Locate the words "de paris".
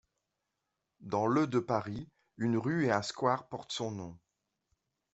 1.45-2.09